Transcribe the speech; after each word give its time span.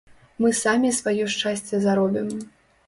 Мы 0.43 0.49
самі 0.61 0.89
сваё 1.01 1.29
шчасце 1.35 1.75
заробім. 1.87 2.27